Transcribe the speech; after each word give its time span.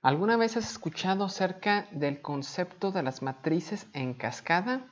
¿Alguna 0.00 0.36
vez 0.36 0.56
has 0.56 0.70
escuchado 0.70 1.24
acerca 1.24 1.88
del 1.90 2.22
concepto 2.22 2.92
de 2.92 3.02
las 3.02 3.20
matrices 3.20 3.88
en 3.94 4.14
cascada? 4.14 4.86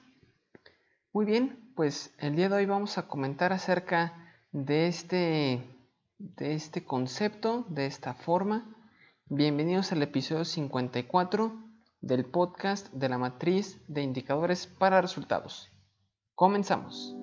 Muy 1.12 1.24
bien, 1.24 1.72
pues 1.76 2.12
el 2.18 2.34
día 2.34 2.48
de 2.48 2.56
hoy 2.56 2.66
vamos 2.66 2.98
a 2.98 3.06
comentar 3.06 3.52
acerca 3.52 4.34
de 4.50 4.88
este, 4.88 5.62
de 6.18 6.54
este 6.54 6.84
concepto, 6.84 7.64
de 7.68 7.86
esta 7.86 8.14
forma. 8.14 8.74
Bienvenidos 9.26 9.92
al 9.92 10.02
episodio 10.02 10.44
54 10.44 11.54
del 12.00 12.24
podcast 12.24 12.92
de 12.92 13.08
la 13.08 13.18
matriz 13.18 13.80
de 13.86 14.02
indicadores 14.02 14.66
para 14.66 15.00
resultados. 15.00 15.70
Comenzamos. 16.34 17.15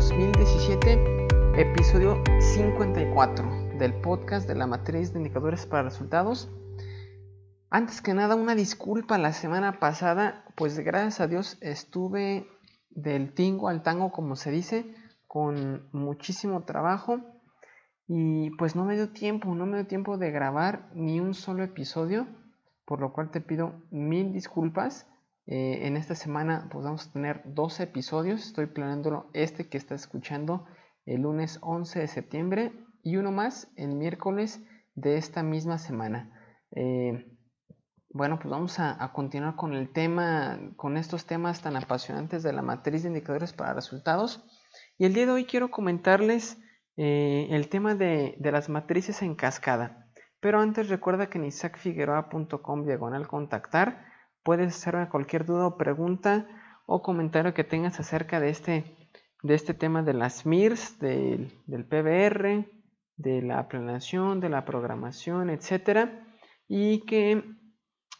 2017, 0.00 1.28
episodio 1.60 2.22
54 2.40 3.76
del 3.78 3.92
podcast 4.00 4.48
de 4.48 4.54
la 4.54 4.66
matriz 4.66 5.12
de 5.12 5.18
indicadores 5.18 5.66
para 5.66 5.82
resultados. 5.82 6.48
Antes 7.68 8.00
que 8.00 8.14
nada, 8.14 8.34
una 8.34 8.54
disculpa 8.54 9.18
la 9.18 9.34
semana 9.34 9.78
pasada, 9.78 10.46
pues 10.56 10.78
gracias 10.78 11.20
a 11.20 11.26
Dios 11.26 11.58
estuve 11.60 12.48
del 12.88 13.34
tingo 13.34 13.68
al 13.68 13.82
tango, 13.82 14.10
como 14.10 14.36
se 14.36 14.50
dice, 14.50 14.94
con 15.26 15.86
muchísimo 15.92 16.64
trabajo. 16.64 17.20
Y 18.08 18.56
pues 18.56 18.74
no 18.74 18.86
me 18.86 18.94
dio 18.94 19.10
tiempo, 19.10 19.54
no 19.54 19.66
me 19.66 19.76
dio 19.76 19.86
tiempo 19.86 20.16
de 20.16 20.30
grabar 20.30 20.88
ni 20.94 21.20
un 21.20 21.34
solo 21.34 21.62
episodio, 21.62 22.26
por 22.86 23.00
lo 23.00 23.12
cual 23.12 23.30
te 23.30 23.42
pido 23.42 23.74
mil 23.90 24.32
disculpas. 24.32 25.06
Eh, 25.50 25.86
en 25.86 25.96
esta 25.96 26.14
semana 26.14 26.68
pues 26.70 26.84
vamos 26.84 27.08
a 27.08 27.12
tener 27.12 27.42
dos 27.44 27.80
episodios, 27.80 28.46
estoy 28.46 28.66
planeando 28.66 29.28
este 29.34 29.68
que 29.68 29.78
está 29.78 29.96
escuchando 29.96 30.64
el 31.06 31.22
lunes 31.22 31.58
11 31.62 31.98
de 31.98 32.06
septiembre 32.06 32.72
y 33.02 33.16
uno 33.16 33.32
más 33.32 33.68
el 33.76 33.96
miércoles 33.96 34.64
de 34.94 35.16
esta 35.16 35.42
misma 35.42 35.78
semana. 35.78 36.30
Eh, 36.70 37.36
bueno, 38.12 38.38
pues 38.38 38.48
vamos 38.50 38.78
a, 38.78 39.10
continuar 39.12 39.56
con 39.56 39.74
el 39.74 39.92
tema, 39.92 40.58
con 40.76 40.96
estos 40.96 41.26
temas 41.26 41.62
tan 41.62 41.76
apasionantes 41.76 42.44
de 42.44 42.52
la 42.52 42.62
matriz 42.62 43.02
de 43.02 43.08
indicadores 43.08 43.52
para 43.52 43.72
resultados. 43.72 44.44
Y 44.98 45.04
el 45.04 45.14
día 45.14 45.26
de 45.26 45.32
hoy 45.32 45.44
quiero 45.46 45.70
comentarles 45.70 46.58
eh, 46.96 47.48
el 47.50 47.68
tema 47.68 47.94
de, 47.94 48.36
las 48.40 48.68
matrices 48.68 49.22
en 49.22 49.34
cascada. 49.34 50.08
Pero 50.40 50.60
antes 50.60 50.88
recuerda 50.88 51.28
que 51.28 51.38
en 51.38 51.46
isaacfigueroa.com 51.46 52.84
diagonal 52.84 53.28
contactar 53.28 54.09
puedes 54.42 54.74
hacerme 54.74 55.08
cualquier 55.08 55.44
duda 55.44 55.66
o 55.66 55.76
pregunta 55.76 56.46
o 56.86 57.02
comentario 57.02 57.54
que 57.54 57.64
tengas 57.64 58.00
acerca 58.00 58.40
de 58.40 58.50
este, 58.50 58.96
de 59.42 59.54
este 59.54 59.74
tema 59.74 60.02
de 60.02 60.14
las 60.14 60.46
MIRS, 60.46 60.98
del, 60.98 61.52
PBR, 61.66 62.66
de 63.16 63.42
la 63.42 63.68
planeación, 63.68 64.40
de 64.40 64.48
la 64.48 64.64
programación, 64.64 65.50
etcétera, 65.50 66.26
y 66.66 67.04
que 67.06 67.44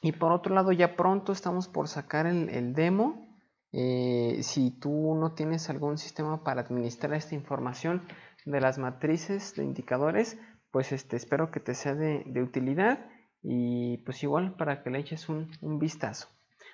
y 0.02 0.12
por 0.12 0.32
otro 0.32 0.54
lado, 0.54 0.72
ya 0.72 0.96
pronto 0.96 1.32
estamos 1.32 1.68
por 1.68 1.88
sacar 1.88 2.26
el, 2.26 2.72
demo. 2.74 3.26
Eh, 3.72 4.38
si 4.42 4.70
tú 4.70 5.14
no 5.14 5.34
tienes 5.34 5.68
algún 5.68 5.98
sistema 5.98 6.42
para 6.42 6.62
administrar 6.62 7.14
esta 7.14 7.34
información 7.34 8.02
de 8.46 8.60
las 8.60 8.78
matrices 8.78 9.54
de 9.54 9.64
indicadores, 9.64 10.38
pues 10.70 10.92
este, 10.92 11.16
espero 11.16 11.50
que 11.50 11.60
te 11.60 11.74
sea 11.74 11.94
de, 11.94 12.24
utilidad 12.42 13.06
y 13.42 13.98
pues 13.98 14.22
igual 14.22 14.54
para 14.56 14.82
que 14.82 14.90
le 14.90 14.98
eches 14.98 15.28
un, 15.28 15.50
vistazo. 15.78 16.28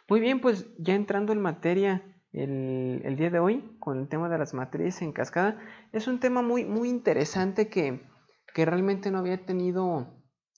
Muy 0.08 0.20
bien, 0.20 0.40
pues 0.40 0.66
ya 0.78 0.94
entrando 0.94 1.32
en 1.32 1.40
materia 1.40 2.02
el, 2.32 3.16
día 3.16 3.30
de 3.30 3.38
hoy 3.38 3.76
con 3.78 4.00
el 4.00 4.08
tema 4.08 4.28
de 4.28 4.38
las 4.38 4.54
matrices 4.54 5.02
en 5.02 5.12
cascada, 5.12 5.58
es 5.92 6.06
un 6.06 6.20
tema 6.20 6.42
muy, 6.42 6.64
muy 6.64 6.88
interesante 6.88 7.68
que, 7.68 8.02
que 8.54 8.64
realmente 8.64 9.10
no 9.10 9.18
había 9.18 9.44
tenido 9.44 10.16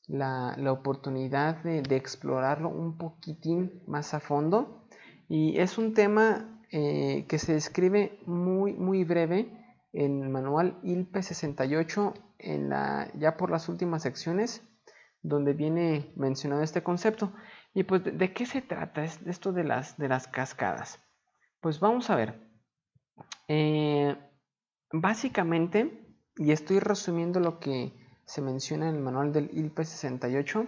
la, 0.08 0.56
oportunidad 0.72 1.62
de, 1.62 1.96
explorarlo 1.96 2.68
un 2.68 2.96
poquitín 2.96 3.82
más 3.86 4.14
a 4.14 4.20
fondo. 4.20 4.86
Y 5.28 5.58
es 5.58 5.78
un 5.78 5.92
tema 5.94 6.62
eh, 6.72 7.26
que 7.28 7.38
se 7.38 7.52
describe 7.52 8.18
muy, 8.26 8.72
muy 8.72 9.04
breve 9.04 9.52
en 9.92 10.22
el 10.22 10.30
manual 10.30 10.78
ILPE 10.82 11.22
68, 11.22 12.14
en 12.38 12.70
la, 12.70 13.10
ya 13.14 13.36
por 13.36 13.50
las 13.50 13.68
últimas 13.68 14.02
secciones, 14.02 14.62
donde 15.22 15.52
viene 15.52 16.12
mencionado 16.16 16.62
este 16.62 16.82
concepto. 16.82 17.32
Y 17.74 17.84
pues, 17.84 18.02
¿de, 18.04 18.32
qué 18.32 18.46
se 18.46 18.62
trata 18.62 19.04
es 19.04 19.20
esto 19.26 19.52
de 19.52 19.64
las, 19.64 19.96
de 19.98 20.08
las 20.08 20.28
cascadas? 20.28 21.00
Pues 21.60 21.80
vamos 21.80 22.10
a 22.10 22.16
ver. 22.16 22.40
Eh, 23.48 24.16
básicamente, 24.92 26.06
y 26.36 26.52
estoy 26.52 26.78
resumiendo 26.78 27.40
lo 27.40 27.58
que 27.58 27.92
se 28.24 28.42
menciona 28.42 28.88
en 28.88 28.96
el 28.96 29.02
manual 29.02 29.32
del 29.32 29.50
ILP 29.52 29.78
68 29.78 30.66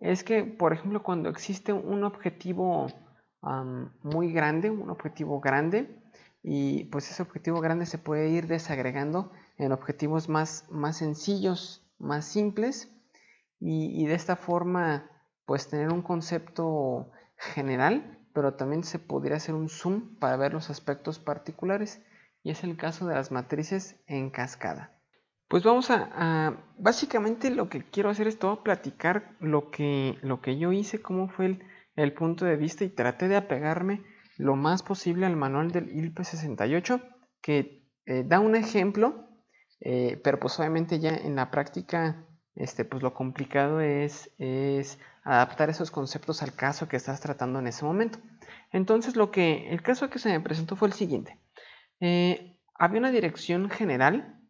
es 0.00 0.22
que, 0.22 0.44
por 0.44 0.72
ejemplo, 0.72 1.02
cuando 1.02 1.28
existe 1.28 1.72
un 1.72 2.04
objetivo 2.04 2.86
muy 4.02 4.32
grande, 4.32 4.70
un 4.70 4.90
objetivo 4.90 5.40
grande, 5.40 6.02
y 6.42 6.84
pues 6.84 7.10
ese 7.10 7.22
objetivo 7.22 7.60
grande 7.60 7.86
se 7.86 7.98
puede 7.98 8.30
ir 8.30 8.46
desagregando 8.46 9.32
en 9.56 9.72
objetivos 9.72 10.28
más, 10.28 10.66
más 10.70 10.96
sencillos, 10.98 11.84
más 11.98 12.26
simples, 12.26 12.92
y, 13.60 14.06
de 14.06 14.14
esta 14.14 14.36
forma, 14.36 15.10
pues 15.44 15.68
tener 15.68 15.92
un 15.92 16.02
concepto 16.02 17.10
general, 17.36 18.18
pero 18.32 18.54
también 18.54 18.84
se 18.84 18.98
podría 18.98 19.36
hacer 19.36 19.54
un 19.54 19.68
zoom 19.68 20.16
para 20.18 20.36
ver 20.36 20.52
los 20.52 20.70
aspectos 20.70 21.18
particulares, 21.18 22.02
y 22.42 22.50
es 22.50 22.62
el 22.62 22.76
caso 22.76 23.06
de 23.06 23.14
las 23.14 23.32
matrices 23.32 24.00
en 24.06 24.30
cascada. 24.30 24.94
Pues 25.48 25.64
vamos 25.64 25.90
a, 25.90 26.62
básicamente 26.78 27.50
lo 27.50 27.68
que 27.68 27.82
quiero 27.82 28.10
hacer 28.10 28.28
es 28.28 28.38
todo 28.38 28.62
platicar 28.62 29.34
lo 29.40 29.70
que, 29.70 30.18
lo 30.22 30.40
que 30.40 30.58
yo 30.58 30.72
hice, 30.72 31.00
cómo 31.00 31.28
fue 31.28 31.58
el, 31.96 32.12
punto 32.12 32.44
de 32.44 32.56
vista 32.56 32.84
y 32.84 32.90
traté 32.90 33.28
de 33.28 33.36
apegarme 33.36 34.02
lo 34.36 34.56
más 34.56 34.82
posible 34.82 35.26
al 35.26 35.36
manual 35.36 35.72
del 35.72 35.88
ILP 35.88 36.22
68 36.22 37.00
que 37.40 37.82
eh, 38.04 38.24
da 38.26 38.40
un 38.40 38.56
ejemplo, 38.56 39.26
eh, 39.80 40.20
pero 40.22 40.38
pues 40.38 40.58
obviamente 40.60 41.00
ya 41.00 41.16
en 41.16 41.34
la 41.34 41.50
práctica 41.50 42.26
este, 42.58 42.84
pues 42.84 43.02
lo 43.02 43.14
complicado 43.14 43.80
es, 43.80 44.30
adaptar 45.22 45.70
esos 45.70 45.90
conceptos 45.90 46.42
al 46.42 46.54
caso 46.54 46.88
que 46.88 46.96
estás 46.96 47.20
tratando 47.20 47.60
en 47.60 47.68
ese 47.68 47.84
momento. 47.84 48.18
Entonces 48.72 49.14
lo 49.14 49.30
que, 49.30 49.70
el 49.70 49.80
caso 49.82 50.10
que 50.10 50.18
se 50.18 50.30
me 50.30 50.40
presentó 50.40 50.74
fue 50.74 50.88
el 50.88 50.94
siguiente. 50.94 51.38
Eh, 52.00 52.58
había 52.74 52.98
una 52.98 53.12
dirección 53.12 53.70
general 53.70 54.40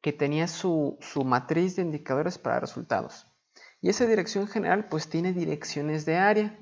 que 0.00 0.12
tenía 0.12 0.48
su, 0.48 0.98
matriz 1.24 1.76
de 1.76 1.82
indicadores 1.82 2.38
para 2.38 2.60
resultados. 2.60 3.26
Y 3.80 3.88
esa 3.88 4.06
dirección 4.06 4.48
general 4.48 4.88
pues 4.88 5.08
tiene 5.08 5.32
direcciones 5.32 6.04
de 6.06 6.16
área 6.16 6.58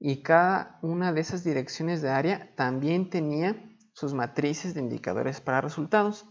y 0.00 0.22
cada 0.22 0.80
una 0.82 1.12
de 1.12 1.20
esas 1.20 1.44
direcciones 1.44 2.02
de 2.02 2.10
área 2.10 2.52
también 2.56 3.10
tenía 3.10 3.62
sus 3.92 4.12
matrices 4.12 4.74
de 4.74 4.80
indicadores 4.80 5.40
para 5.40 5.60
resultados. 5.60 6.26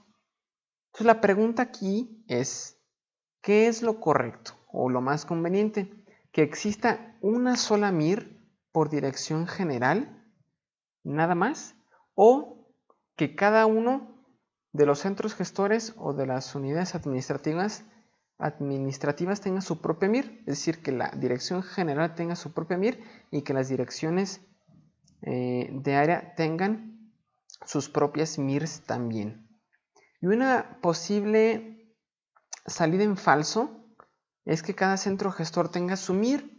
Entonces 0.88 1.08
la 1.08 1.22
pregunta 1.22 1.64
aquí 1.64 2.24
es, 2.28 2.75
¿qué 3.46 3.68
es 3.68 3.84
lo 3.84 4.00
correcto 4.00 4.54
o 4.72 4.90
lo 4.90 5.02
más 5.02 5.24
conveniente? 5.24 5.94
¿Que 6.32 6.42
exista 6.42 7.16
una 7.22 7.56
sola 7.58 7.92
MIR 7.92 8.42
por 8.72 8.90
dirección 8.90 9.46
general, 9.46 10.26
nada 11.04 11.36
más? 11.36 11.76
¿O 12.16 12.74
que 13.16 13.36
cada 13.36 13.68
uno 13.68 14.20
de 14.74 14.88
los 14.88 14.98
centros 15.00 15.36
gestores 15.36 15.94
o 15.98 16.14
de 16.14 16.26
las 16.26 16.56
unidades 16.56 16.96
administrativas 16.96 17.84
tengan 19.42 19.62
su 19.62 19.80
propia 19.80 20.10
MIR, 20.10 20.40
es 20.40 20.46
decir, 20.46 20.82
que 20.82 20.92
la 20.92 21.12
dirección 21.12 21.62
general 21.62 22.16
tenga 22.16 22.36
su 22.36 22.52
propia 22.52 22.78
MIR 22.78 23.00
y 23.30 23.44
que 23.44 23.54
las 23.54 23.70
direcciones 23.70 24.42
eh, 25.22 25.70
de 25.72 25.96
área 25.96 26.34
tengan 26.34 27.14
sus 27.64 27.90
propias 27.90 28.40
MIRs 28.40 28.82
también. 28.88 29.48
Y 30.20 30.26
una 30.26 30.80
posible 30.82 31.75
salida 32.66 33.04
en 33.04 33.18
falso 33.18 33.86
es 34.46 34.64
que 34.64 34.76
cada 34.76 34.98
centro 34.98 35.32
gestor 35.32 35.70
tenga 35.70 35.96
su 35.96 36.14
MIR, 36.14 36.52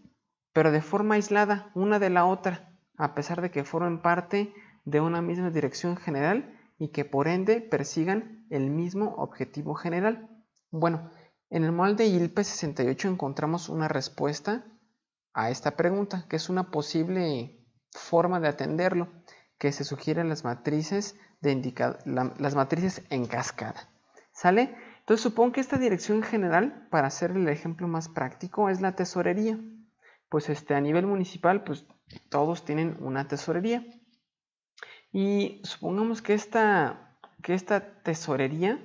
pero 0.53 0.73
de 0.73 0.83
forma 0.83 1.15
aislada, 1.15 1.71
una 1.75 1.99
de 1.99 2.11
la 2.11 2.25
otra, 2.25 2.77
a 2.97 3.15
pesar 3.15 3.41
de 3.41 3.51
que 3.51 3.65
formen 3.65 4.03
parte 4.03 4.55
de 4.85 5.01
una 5.01 5.23
misma 5.23 5.51
dirección 5.51 5.97
general 5.97 6.59
y 6.79 6.89
que 6.89 7.05
por 7.05 7.29
ende 7.29 7.61
persigan 7.61 8.47
el 8.51 8.71
mismo 8.71 9.15
objetivo 9.17 9.75
general? 9.75 10.29
Bueno, 10.71 11.11
en 11.51 11.65
el 11.65 11.73
molde 11.73 12.05
de 12.05 12.11
ILP 12.11 12.39
68 12.39 13.09
encontramos 13.09 13.69
una 13.69 13.89
respuesta 13.89 14.65
a 15.33 15.51
esta 15.51 15.77
pregunta, 15.77 16.27
que 16.29 16.37
es 16.37 16.49
una 16.49 16.71
posible 16.71 17.65
forma 17.93 18.41
de 18.41 18.49
atenderlo, 18.49 19.09
que 19.59 19.73
se 19.73 19.85
sugiere 19.85 20.21
en 20.21 20.29
las 20.29 20.45
matrices, 20.45 21.17
de 21.41 21.75
las 22.05 22.55
matrices 22.55 23.03
en 23.11 23.27
cascada. 23.27 23.89
¿Sale? 24.33 24.77
Entonces 25.07 25.23
supongo 25.23 25.53
que 25.53 25.61
esta 25.61 25.79
dirección 25.79 26.25
general, 26.25 26.89
para 26.91 27.07
hacer 27.07 27.31
el 27.31 27.49
ejemplo 27.49 27.87
más 27.87 28.09
práctico, 28.09 28.69
es 28.69 28.81
la 28.81 28.97
tesorería. 28.97 29.57
pues 30.29 30.49
este, 30.49 30.75
a 30.75 30.81
nivel 30.81 31.07
municipal, 31.07 31.63
pues 31.63 31.87
todos 32.29 32.65
tienen 32.65 32.97
una 32.99 33.29
tesorería. 33.29 33.87
Y 35.13 35.61
supongamos 35.63 36.23
que 36.23 36.35
esta, 36.35 37.17
que 37.41 37.55
esta 37.55 38.03
tesorería 38.03 38.81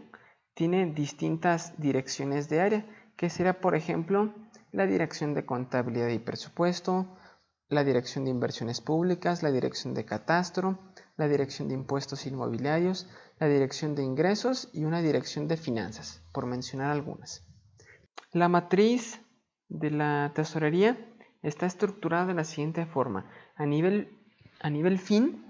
tiene 0.53 0.94
distintas 0.94 1.81
direcciones 1.81 2.47
de 2.50 2.62
área, 2.62 2.85
que 3.17 3.31
será, 3.31 3.59
por 3.59 3.74
ejemplo, 3.74 4.31
la 4.71 4.85
dirección 4.85 5.33
de 5.33 5.44
contabilidad 5.44 6.09
y 6.09 6.19
presupuesto, 6.19 7.17
la 7.67 7.83
dirección 7.83 8.25
de 8.25 8.31
inversiones 8.31 8.79
públicas, 8.79 9.41
la 9.41 9.51
dirección 9.51 9.95
de 9.95 10.06
catastro, 10.06 10.77
la 11.17 11.27
dirección 11.27 11.67
de 11.67 11.74
impuestos 11.74 12.27
inmobiliarios, 12.27 13.09
la 13.41 13.47
dirección 13.47 13.95
de 13.95 14.03
ingresos 14.03 14.69
y 14.71 14.85
una 14.85 15.01
dirección 15.01 15.47
de 15.47 15.57
finanzas, 15.57 16.23
por 16.31 16.45
mencionar 16.45 16.91
algunas. 16.91 17.43
La 18.33 18.47
matriz 18.49 19.19
de 19.67 19.89
la 19.89 20.31
tesorería 20.35 20.95
está 21.41 21.65
estructurada 21.65 22.27
de 22.27 22.35
la 22.35 22.43
siguiente 22.43 22.85
forma. 22.85 23.31
A 23.55 23.65
nivel, 23.65 24.15
a 24.61 24.69
nivel 24.69 24.99
fin, 24.99 25.43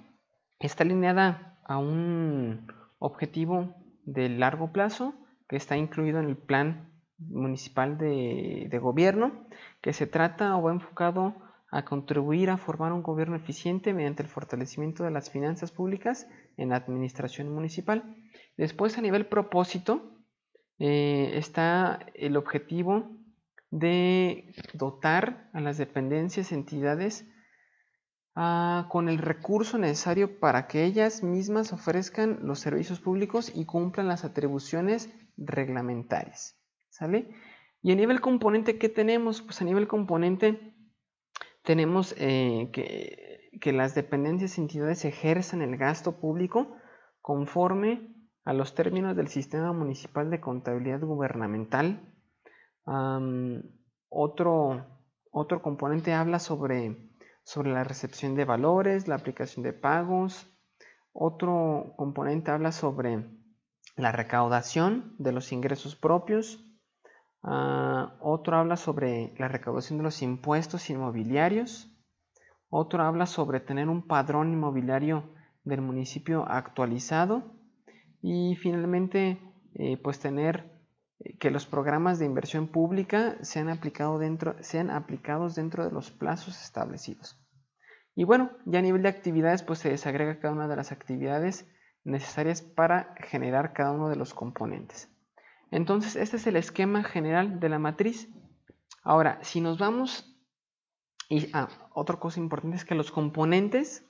está 0.58 0.86
alineada 0.86 1.60
a 1.66 1.80
un 1.80 2.66
objetivo 2.98 3.76
de 4.06 4.30
largo 4.30 4.72
plazo 4.72 5.14
que 5.50 5.58
está 5.58 5.76
incluido 5.76 6.22
en 6.22 6.30
el 6.30 6.38
plan 6.38 6.90
municipal 7.18 7.98
de, 7.98 8.68
de 8.72 8.80
gobierno, 8.80 9.48
que 9.82 9.92
se 9.92 10.08
trata 10.08 10.56
o 10.56 10.62
va 10.62 10.72
enfocado 10.72 11.36
a 11.70 11.84
contribuir 11.84 12.52
a 12.52 12.58
formar 12.58 12.94
un 12.94 13.04
gobierno 13.04 13.36
eficiente 13.36 13.94
mediante 13.94 14.24
el 14.24 14.30
fortalecimiento 14.30 15.04
de 15.04 15.12
las 15.12 15.30
finanzas 15.30 15.72
públicas 15.74 16.26
en 16.62 16.70
la 16.70 16.78
administración 16.78 17.50
municipal. 17.50 18.16
Después, 18.58 18.98
a 18.98 19.02
nivel 19.02 19.26
propósito, 19.26 20.12
eh, 20.80 21.32
está 21.36 22.00
el 22.14 22.38
objetivo 22.38 23.18
de 23.70 24.54
dotar 24.74 25.50
a 25.54 25.62
las 25.62 25.78
dependencias, 25.78 26.52
entidades, 26.52 27.26
ah, 28.36 28.88
con 28.90 29.10
el 29.10 29.18
recurso 29.18 29.78
necesario 29.78 30.40
para 30.40 30.68
que 30.68 30.84
ellas 30.86 31.24
mismas 31.24 31.72
ofrezcan 31.74 32.40
los 32.42 32.60
servicios 32.60 33.00
públicos 33.00 33.52
y 33.56 33.66
cumplan 33.66 34.08
las 34.08 34.26
atribuciones 34.26 35.10
reglamentarias. 35.38 36.58
¿Sale? 36.90 37.30
Y 37.82 37.92
a 37.92 37.96
nivel 37.96 38.22
componente, 38.22 38.78
¿qué 38.78 38.90
tenemos? 38.90 39.42
Pues 39.42 39.62
a 39.62 39.66
nivel 39.66 39.88
componente 39.88 40.76
tenemos 41.64 42.14
eh, 42.18 42.70
que, 42.74 43.31
que, 43.60 43.74
las 43.74 43.96
dependencias 43.96 44.58
y 44.58 44.62
entidades 44.62 45.06
ejerzan 45.06 45.62
el 45.62 45.78
gasto 45.78 46.20
público 46.20 46.76
conforme 47.22 48.16
a 48.46 48.54
los 48.54 48.74
términos 48.76 49.16
del 49.16 49.28
sistema 49.28 49.74
municipal 49.74 50.30
de 50.30 50.40
contabilidad 50.40 51.02
gubernamental. 51.02 52.02
otro, 54.10 54.86
otro 55.32 55.62
componente 55.62 56.14
habla 56.14 56.40
sobre, 56.40 57.12
sobre 57.44 57.72
la 57.72 57.84
recepción 57.84 58.36
de 58.36 58.46
valores, 58.46 59.08
la 59.08 59.16
aplicación 59.16 59.64
de 59.64 59.74
pagos. 59.74 60.48
Otro 61.14 61.94
componente 61.98 62.52
habla 62.52 62.72
sobre 62.72 63.28
la 63.98 64.12
recaudación 64.12 65.16
de 65.20 65.34
los 65.34 65.52
ingresos 65.52 65.96
propios, 65.96 66.66
Ah, 67.44 68.18
otro 68.20 68.58
habla 68.58 68.78
sobre 68.78 69.34
la 69.38 69.48
recaudación 69.48 69.98
de 69.98 70.04
los 70.04 70.22
impuestos 70.22 70.90
inmobiliarios. 70.90 71.91
Otro 72.74 73.04
habla 73.04 73.26
sobre 73.26 73.60
tener 73.60 73.90
un 73.90 74.08
padrón 74.08 74.54
inmobiliario 74.54 75.26
del 75.66 75.82
municipio 75.82 76.46
actualizado. 76.48 77.44
Y 78.22 78.56
finalmente, 78.56 79.40
eh, 79.76 79.98
pues 80.02 80.20
tener 80.20 80.72
eh, 81.20 81.38
que 81.38 81.52
los 81.52 81.66
programas 81.66 82.18
de 82.18 82.28
inversión 82.28 82.68
pública 82.68 83.36
sean, 83.42 83.68
aplicado 83.68 84.20
dentro, 84.20 84.56
sean 84.62 84.90
aplicados 84.90 85.54
dentro 85.54 85.84
de 85.84 85.92
los 85.92 86.12
plazos 86.12 86.62
establecidos. 86.64 87.38
Y 88.16 88.24
bueno, 88.24 88.52
ya 88.66 88.80
a 88.80 88.84
nivel 88.84 89.04
de 89.04 89.10
actividades, 89.10 89.64
pues 89.64 89.80
se 89.80 89.90
desagrega 89.90 90.40
cada 90.40 90.54
una 90.54 90.70
de 90.70 90.78
las 90.78 90.94
actividades 90.94 91.70
necesarias 92.06 92.62
para 92.62 93.16
generar 93.18 93.74
cada 93.74 93.92
uno 93.92 94.08
de 94.08 94.16
los 94.16 94.34
componentes. 94.34 95.14
Entonces, 95.72 96.16
este 96.16 96.38
es 96.38 96.48
el 96.48 96.56
esquema 96.56 97.04
general 97.04 97.60
de 97.60 97.68
la 97.68 97.80
matriz. 97.80 98.30
Ahora, 99.04 99.40
si 99.42 99.60
nos 99.60 99.78
vamos, 99.78 100.31
y 101.32 101.50
ah, 101.54 101.70
otra 101.94 102.18
cosa 102.18 102.42
importante 102.42 102.76
es 102.76 102.84
que 102.84 102.94
los 102.94 103.10
componentes, 103.10 104.06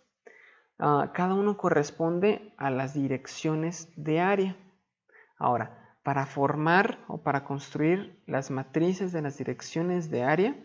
ah, 0.79 1.11
cada 1.13 1.35
uno 1.35 1.55
corresponde 1.55 2.55
a 2.57 2.71
las 2.71 2.95
direcciones 2.95 3.93
de 3.95 4.19
área. 4.19 4.57
Ahora, 5.37 5.95
para 6.01 6.25
formar 6.25 7.05
o 7.07 7.21
para 7.21 7.43
construir 7.43 8.23
las 8.25 8.49
matrices 8.49 9.11
de 9.11 9.21
las 9.21 9.37
direcciones 9.37 10.09
de 10.09 10.23
área, 10.23 10.55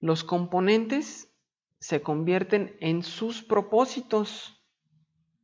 los 0.00 0.22
componentes 0.22 1.34
se 1.80 2.02
convierten 2.02 2.76
en 2.80 3.02
sus 3.02 3.42
propósitos. 3.42 4.60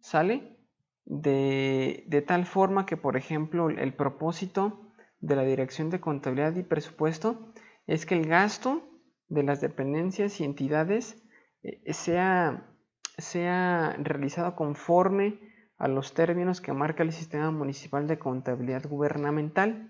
¿Sale? 0.00 0.58
de, 1.06 2.24
tal 2.26 2.46
forma 2.46 2.86
que, 2.86 2.96
por 2.96 3.16
ejemplo, 3.16 3.70
el 3.70 3.94
propósito 3.94 4.92
de 5.20 5.34
la 5.34 5.42
Dirección 5.42 5.90
de 5.90 6.00
Contabilidad 6.00 6.54
y 6.56 6.62
Presupuesto 6.62 7.52
es 7.86 8.06
que 8.06 8.14
el 8.14 8.26
gasto 8.26 8.89
de 9.30 9.42
las 9.42 9.62
dependencias 9.62 10.38
y 10.40 10.44
entidades 10.44 11.22
eh, 11.62 11.92
sea, 11.94 12.76
sea 13.16 13.96
realizado 13.98 14.54
conforme 14.54 15.40
a 15.78 15.88
los 15.88 16.12
términos 16.12 16.60
que 16.60 16.74
marca 16.74 17.02
el 17.02 17.12
Sistema 17.12 17.50
Municipal 17.50 18.06
de 18.06 18.18
Contabilidad 18.18 18.86
Gubernamental. 18.86 19.88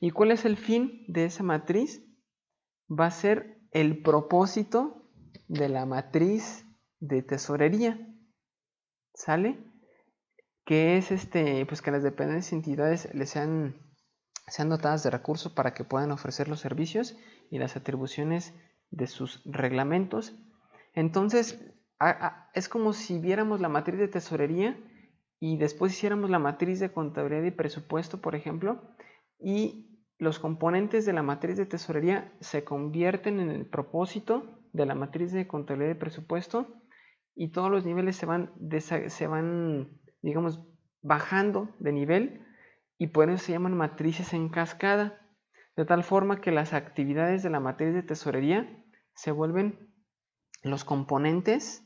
¿Y 0.00 0.10
cuál 0.10 0.30
es 0.30 0.46
el 0.46 0.56
fin 0.56 1.04
de 1.08 1.26
esa 1.26 1.42
matriz? 1.42 2.02
Va 2.88 3.06
a 3.06 3.10
ser 3.10 3.60
el 3.72 4.02
propósito 4.02 5.10
de 5.48 5.68
la 5.68 5.84
matriz 5.84 6.64
de 6.98 7.22
tesorería. 7.22 8.08
¿Sale? 9.14 9.72
que 10.64 10.96
es 10.96 11.10
este, 11.10 11.66
pues 11.66 11.82
que 11.82 11.90
las 11.90 12.02
dependencias 12.02 12.52
y 12.52 12.56
entidades 12.56 13.14
les 13.14 13.30
sean, 13.30 13.74
sean 14.46 14.68
dotadas 14.68 15.02
de 15.02 15.10
recursos 15.10 15.52
para 15.52 15.74
que 15.74 15.84
puedan 15.84 16.12
ofrecer 16.12 16.48
los 16.48 16.60
servicios 16.60 17.16
y 17.50 17.58
las 17.58 17.76
atribuciones 17.76 18.54
de 18.90 19.06
sus 19.06 19.42
reglamentos. 19.44 20.34
Entonces, 20.94 21.60
es 22.54 22.68
como 22.68 22.92
si 22.92 23.18
viéramos 23.18 23.60
la 23.60 23.68
matriz 23.68 23.98
de 23.98 24.08
tesorería 24.08 24.78
y 25.38 25.56
después 25.56 25.92
hiciéramos 25.92 26.30
la 26.30 26.38
matriz 26.38 26.80
de 26.80 26.92
contabilidad 26.92 27.44
y 27.44 27.50
presupuesto, 27.50 28.20
por 28.20 28.34
ejemplo, 28.34 28.82
y 29.38 29.92
los 30.18 30.38
componentes 30.38 31.04
de 31.04 31.12
la 31.12 31.22
matriz 31.22 31.56
de 31.56 31.66
tesorería 31.66 32.32
se 32.40 32.64
convierten 32.64 33.40
en 33.40 33.50
el 33.50 33.66
propósito 33.66 34.60
de 34.72 34.86
la 34.86 34.94
matriz 34.94 35.32
de 35.32 35.46
contabilidad 35.46 35.96
y 35.96 35.98
presupuesto 35.98 36.68
y 37.34 37.50
todos 37.50 37.70
los 37.70 37.84
niveles 37.84 38.16
se 38.16 38.26
van, 38.26 38.52
se 39.08 39.26
van 39.26 40.00
digamos, 40.22 40.62
bajando 41.02 41.74
de 41.80 41.92
nivel 41.92 42.46
y 43.02 43.08
por 43.08 43.28
eso 43.28 43.46
se 43.46 43.50
llaman 43.50 43.76
matrices 43.76 44.32
en 44.32 44.48
cascada, 44.48 45.18
de 45.74 45.84
tal 45.84 46.04
forma 46.04 46.40
que 46.40 46.52
las 46.52 46.72
actividades 46.72 47.42
de 47.42 47.50
la 47.50 47.58
matriz 47.58 47.94
de 47.94 48.04
tesorería 48.04 48.80
se 49.12 49.32
vuelven 49.32 49.92
los 50.62 50.84
componentes 50.84 51.82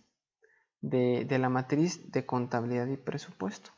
de, 0.83 1.27
la 1.31 1.49
matriz 1.49 2.13
de 2.13 2.27
contabilidad 2.27 2.87
y 2.89 2.99
presupuesto. 2.99 3.71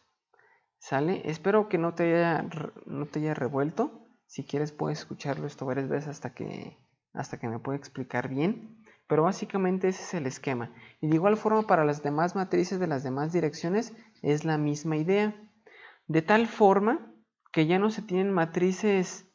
¿Sale? 0.78 1.30
Espero 1.30 1.68
que 1.68 1.78
no 1.78 1.95
te 1.95 2.12
haya, 2.12 2.45
no 2.87 3.07
te 3.07 3.21
haya 3.21 3.35
revuelto. 3.35 4.09
Si 4.26 4.42
quieres 4.42 4.73
puedes 4.73 4.99
escucharlo 4.99 5.47
esto 5.47 5.64
varias 5.64 5.88
veces 5.88 6.09
hasta 6.09 6.35
que, 6.35 6.76
hasta 7.12 7.38
que 7.38 7.47
me 7.47 7.61
pueda 7.61 7.78
explicar 7.78 8.28
bien. 8.28 8.83
Pero 9.07 9.23
básicamente 9.23 9.87
ese 9.87 10.02
es 10.02 10.14
el 10.14 10.26
esquema. 10.26 10.75
Y 11.00 11.07
de 11.07 11.14
igual 11.14 11.37
forma 11.37 11.68
para 11.68 11.85
las 11.85 12.02
demás 12.02 12.35
matrices 12.35 12.80
de 12.80 12.88
las 12.88 13.04
demás 13.04 13.33
direcciones 13.33 13.95
es 14.23 14.45
la 14.45 14.59
misma 14.59 14.97
idea. 14.97 15.40
De 16.09 16.21
tal 16.21 16.49
forma 16.49 17.07
que 17.58 17.66
ya 17.66 17.80
no 17.80 17.90
se 17.90 18.02
tienen 18.02 18.30
matrices 18.30 19.28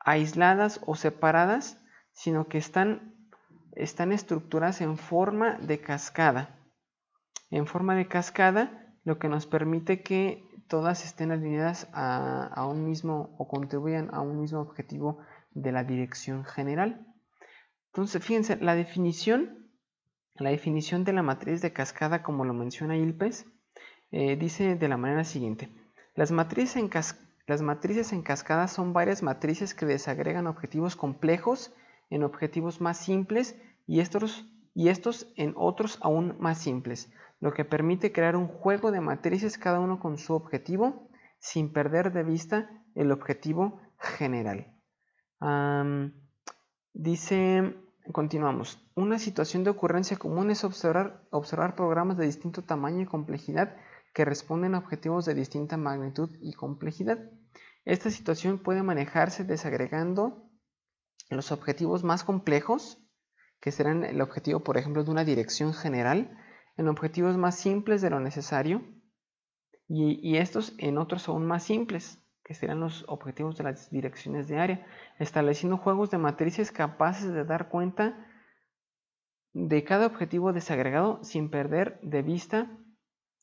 aisladas 0.00 0.80
o 0.86 0.94
separadas, 0.94 1.78
sino 2.12 2.48
que 2.48 2.56
están, 2.56 3.14
están 3.72 4.10
estructuradas 4.10 4.80
en 4.80 4.96
forma 4.96 5.58
de 5.58 5.78
cascada. 5.78 6.58
En 7.50 7.66
forma 7.66 7.94
de 7.94 8.08
cascada, 8.08 8.96
lo 9.04 9.18
que 9.18 9.28
nos 9.28 9.44
permite 9.44 10.02
que 10.02 10.48
todas 10.66 11.04
estén 11.04 11.30
alineadas 11.30 11.90
a, 11.92 12.66
un 12.66 12.86
mismo 12.86 13.36
o 13.36 13.46
contribuyan 13.48 14.08
a 14.14 14.22
un 14.22 14.40
mismo 14.40 14.60
objetivo 14.60 15.18
de 15.50 15.70
la 15.70 15.84
dirección 15.84 16.46
general. 16.46 17.06
Entonces, 17.88 18.24
fíjense, 18.24 18.56
la 18.56 18.76
definición, 18.76 19.70
la 20.36 20.48
definición 20.48 21.04
de 21.04 21.12
la 21.12 21.22
matriz 21.22 21.60
de 21.60 21.74
cascada, 21.74 22.22
como 22.22 22.46
lo 22.46 22.54
menciona 22.54 22.96
Ilpes, 22.96 23.44
eh, 24.10 24.36
dice 24.36 24.76
de 24.76 24.88
la 24.88 24.96
manera 24.96 25.24
siguiente. 25.24 25.68
Las 26.14 26.30
matrices, 26.32 26.76
en 26.76 26.88
las 27.48 27.62
matrices 27.62 28.12
en 28.12 28.20
cascada 28.20 28.68
son 28.68 28.92
varias 28.92 29.22
matrices 29.22 29.74
que 29.74 29.86
desagregan 29.86 30.46
objetivos 30.46 30.96
complejos 30.96 31.72
en 32.10 32.22
objetivos 32.22 32.82
más 32.82 32.98
simples 32.98 33.56
y 33.86 34.00
estos, 34.00 34.46
y 34.74 34.90
estos 34.90 35.32
en 35.34 35.54
otros 35.56 35.98
aún 36.02 36.36
más 36.38 36.58
simples, 36.58 37.10
lo 37.40 37.54
que 37.54 37.64
permite 37.64 38.12
crear 38.12 38.36
un 38.36 38.48
juego 38.48 38.92
de 38.92 39.00
matrices 39.00 39.56
cada 39.56 39.80
uno 39.80 39.98
con 39.98 40.18
su 40.18 40.34
objetivo 40.34 41.08
sin 41.38 41.72
perder 41.72 42.12
de 42.12 42.22
vista 42.22 42.70
el 42.94 43.10
objetivo 43.12 43.80
general. 43.98 44.74
Dice, 46.92 47.76
continuamos, 48.12 48.86
una 48.94 49.18
situación 49.18 49.64
de 49.64 49.70
ocurrencia 49.70 50.18
común 50.18 50.50
es 50.50 50.64
observar, 50.64 51.26
observar 51.30 51.76
programas 51.76 52.18
de 52.18 52.26
distinto 52.26 52.62
tamaño 52.62 53.00
y 53.00 53.06
complejidad 53.06 53.74
que 54.12 54.26
responden 54.26 54.74
a 54.74 54.78
objetivos 54.78 55.24
de 55.24 55.34
distinta 55.34 55.78
magnitud 55.78 56.28
y 56.42 56.52
complejidad. 56.52 57.30
Esta 57.88 58.10
situación 58.10 58.58
puede 58.58 58.82
manejarse 58.82 59.44
desagregando 59.44 60.46
los 61.30 61.52
objetivos 61.52 62.04
más 62.04 62.22
complejos, 62.22 62.98
que 63.60 63.72
serán 63.72 64.04
el 64.04 64.20
objetivo, 64.20 64.60
por 64.60 64.76
ejemplo, 64.76 65.04
de 65.04 65.10
una 65.10 65.24
dirección 65.24 65.72
general, 65.72 66.36
en 66.76 66.86
objetivos 66.88 67.38
más 67.38 67.56
simples 67.56 68.02
de 68.02 68.10
lo 68.10 68.20
necesario, 68.20 68.82
y, 69.88 70.36
estos 70.36 70.74
en 70.76 70.98
otros 70.98 71.28
aún 71.28 71.46
más 71.46 71.62
simples, 71.64 72.22
que 72.44 72.52
serán 72.52 72.80
los 72.80 73.06
objetivos 73.08 73.56
de 73.56 73.64
las 73.64 73.90
direcciones 73.90 74.48
de 74.48 74.58
área, 74.58 74.86
estableciendo 75.18 75.78
juegos 75.78 76.10
de 76.10 76.18
matrices 76.18 76.70
capaces 76.70 77.32
de 77.32 77.46
dar 77.46 77.70
cuenta 77.70 78.22
de 79.54 79.82
cada 79.84 80.04
objetivo 80.08 80.52
desagregado 80.52 81.24
sin 81.24 81.48
perder 81.48 81.98
de 82.02 82.20
vista 82.20 82.70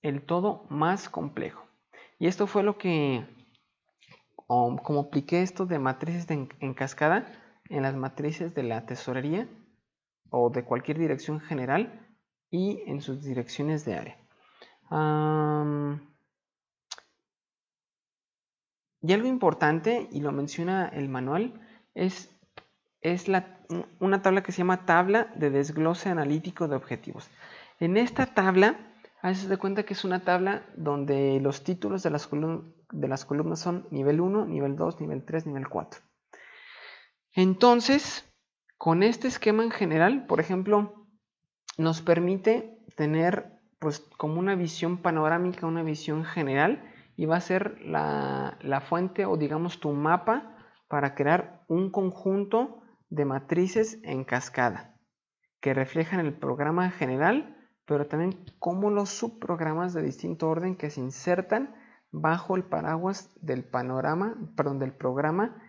el 0.04 0.22
todo 0.22 0.68
más 0.70 1.10
complejo. 1.10 1.66
Y 2.20 2.28
esto 2.28 2.46
fue 2.46 2.62
lo 2.62 2.78
que, 2.78 3.26
como 4.48 5.00
apliqué 5.00 5.42
esto 5.42 5.66
de 5.66 5.80
matrices 5.80 6.30
en 6.30 6.74
cascada 6.74 7.26
en 7.70 7.84
las 7.84 7.96
matrices 7.96 8.54
de 8.54 8.64
la 8.64 8.86
tesorería 8.86 9.48
o 10.30 10.50
de 10.50 10.64
cualquier 10.64 11.00
dirección 11.00 11.40
general 11.40 12.18
y 12.50 12.84
en 12.88 13.02
sus 13.02 13.24
direcciones 13.24 13.86
de 13.86 13.96
área. 13.96 14.18
Y 19.02 19.14
algo 19.14 19.28
importante, 19.28 20.08
y 20.12 20.22
lo 20.22 20.32
menciona 20.32 20.88
el 20.88 21.10
manual, 21.10 21.62
es, 21.94 22.36
es 23.02 23.28
la, 23.28 23.60
una 24.00 24.22
tabla 24.22 24.42
que 24.42 24.52
se 24.52 24.60
llama 24.60 24.86
tabla 24.86 25.32
de 25.36 25.52
desglose 25.52 26.10
analítico 26.10 26.68
de 26.68 26.76
objetivos. 26.76 27.30
En 27.80 27.98
esta 27.98 28.34
tabla, 28.34 28.80
haces 29.22 29.48
de 29.48 29.58
cuenta 29.58 29.84
que 29.84 29.94
es 29.94 30.06
una 30.06 30.24
tabla 30.24 30.66
donde 30.76 31.40
los 31.40 31.64
títulos 31.64 32.02
de 32.04 32.10
las, 32.10 32.30
de 32.96 33.08
las 33.08 33.26
columnas 33.26 33.60
son 33.60 33.88
nivel 33.92 34.22
1, 34.22 34.46
nivel 34.46 34.76
2, 34.76 35.02
nivel 35.02 35.24
3, 35.24 35.48
nivel 35.48 35.68
4. 35.68 36.02
Entonces, 37.34 38.34
con 38.78 39.04
este 39.04 39.28
esquema 39.28 39.64
en 39.64 39.72
general, 39.72 40.26
por 40.26 40.40
ejemplo, 40.40 41.08
nos 41.78 42.02
permite 42.02 42.80
tener 42.96 43.60
pues 43.80 44.00
como 44.18 44.40
una 44.40 44.56
visión 44.56 44.98
panorámica, 44.98 45.68
una 45.68 45.84
visión 45.84 46.24
general 46.24 46.92
y 47.18 47.26
va 47.26 47.38
a 47.38 47.42
ser 47.42 47.80
la, 47.82 48.84
fuente 48.88 49.26
o 49.26 49.38
digamos 49.38 49.80
tu 49.80 49.92
mapa 49.92 50.56
para 50.88 51.16
crear 51.16 51.64
un 51.68 51.92
conjunto 51.92 52.82
de 53.10 53.26
matrices 53.26 54.00
en 54.04 54.24
cascada 54.24 54.96
que 55.60 55.74
reflejan 55.74 56.20
el 56.20 56.34
programa 56.34 56.90
general, 56.92 57.58
pero 57.86 58.08
también 58.08 58.46
como 58.60 58.90
los 58.90 59.10
subprogramas 59.10 59.94
de 59.94 60.04
distinto 60.04 60.50
orden 60.50 60.76
que 60.76 60.90
se 60.90 61.02
insertan 61.02 61.76
bajo 62.16 62.56
el 62.56 62.64
paraguas 62.64 63.30
del 63.42 63.64
panorama, 63.64 64.36
perdón, 64.56 64.80
del 64.80 64.94
programa 64.94 65.62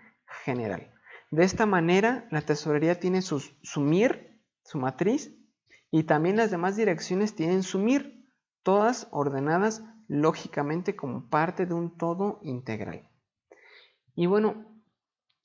general. 0.44 0.92
De 1.30 1.44
esta 1.44 1.66
manera, 1.66 2.28
la 2.30 2.40
tesorería 2.40 3.00
tiene 3.00 3.20
su, 3.20 3.42
MIR, 3.76 4.40
su 4.62 4.78
matriz, 4.78 5.36
y 5.90 6.04
también 6.04 6.36
las 6.36 6.50
demás 6.50 6.76
direcciones 6.76 7.34
tienen 7.34 7.62
su 7.62 7.78
MIR, 7.78 8.24
todas 8.62 9.08
ordenadas 9.10 9.84
lógicamente 10.08 10.94
como 10.94 11.28
parte 11.28 11.66
de 11.66 11.74
un 11.74 11.96
todo 11.96 12.38
integral. 12.42 13.08
Y 14.14 14.26
bueno, 14.26 14.66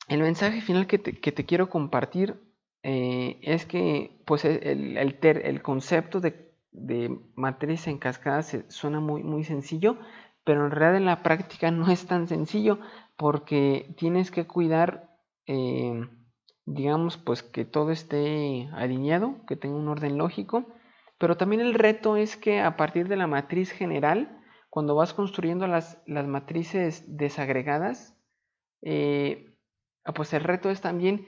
el 0.07 0.21
mensaje 0.21 0.61
final 0.61 0.85
que 0.85 0.99
te, 0.99 1.45
quiero 1.45 1.69
compartir 1.69 2.39
eh, 2.83 3.39
es 3.41 3.65
que 3.65 4.21
pues 4.25 4.45
el, 4.45 4.97
el, 4.97 5.61
concepto 5.61 6.19
de, 6.19 6.51
matriz 7.35 7.87
en 7.87 7.97
cascada 7.97 8.43
se, 8.43 8.69
suena 8.69 8.99
muy, 8.99 9.23
muy 9.23 9.43
sencillo, 9.43 9.97
pero 10.43 10.65
en 10.65 10.71
realidad 10.71 10.97
en 10.97 11.05
la 11.05 11.23
práctica 11.23 11.71
no 11.71 11.91
es 11.91 12.05
tan 12.07 12.27
sencillo 12.27 12.79
porque 13.17 13.93
tienes 13.97 14.31
que 14.31 14.47
cuidar, 14.47 15.17
eh, 15.45 16.07
digamos, 16.65 17.17
pues 17.17 17.43
que 17.43 17.65
todo 17.65 17.91
esté 17.91 18.69
alineado, 18.73 19.45
que 19.45 19.55
tenga 19.55 19.75
un 19.75 19.87
orden 19.87 20.17
lógico, 20.17 20.65
pero 21.17 21.37
también 21.37 21.61
el 21.61 21.75
reto 21.75 22.15
es 22.15 22.35
que 22.35 22.61
a 22.61 22.77
partir 22.77 23.07
de 23.07 23.15
la 23.15 23.27
matriz 23.27 23.71
general, 23.71 24.41
cuando 24.71 24.95
vas 24.95 25.13
construyendo 25.13 25.67
las, 25.67 26.01
matrices 26.07 27.03
desagregadas, 27.15 28.17
eh, 28.81 29.53
pues 30.15 30.33
el 30.33 30.43
reto 30.43 30.71
es 30.71 30.81
también 30.81 31.27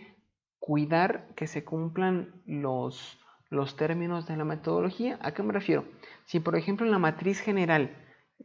cuidar 0.58 1.28
que 1.36 1.46
se 1.46 1.64
cumplan 1.64 2.42
los, 2.46 3.20
los 3.50 3.76
términos 3.76 4.26
de 4.26 4.38
la 4.38 4.46
metodología. 4.46 5.20
¿A 5.22 5.34
qué 5.34 5.44
me 5.44 5.54
refiero? 5.54 5.86
Si 6.26 6.40
por 6.40 6.56
ejemplo 6.56 6.86
en 6.86 6.92
la 6.92 7.00
matriz 7.00 7.40
general 7.40 7.96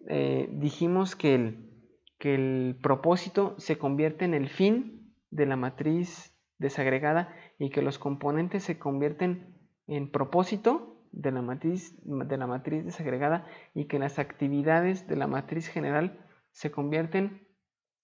eh, 0.07 0.49
dijimos 0.53 1.17
que 1.17 1.35
el, 1.35 1.71
que 2.19 2.35
el 2.35 2.79
propósito 2.83 3.55
se 3.59 3.79
convierte 3.79 4.25
en 4.25 4.35
el 4.35 4.49
fin 4.49 5.15
de 5.31 5.47
la 5.47 5.57
matriz 5.57 6.33
desagregada 6.59 7.35
y 7.59 7.71
que 7.71 7.83
los 7.83 7.99
componentes 7.99 8.65
se 8.65 8.79
convierten 8.79 9.55
en 9.87 10.11
propósito, 10.11 10.95
de 11.13 11.33
la 11.33 11.43
matriz, 11.43 11.95
de 12.03 12.37
la 12.37 12.47
matriz 12.47 12.85
desagregada 12.85 13.47
y 13.75 13.87
que 13.87 13.99
las 13.99 14.19
actividades 14.19 15.09
de 15.09 15.17
la 15.17 15.27
matriz 15.27 15.67
general 15.67 16.19
se 16.53 16.71
convierten 16.71 17.47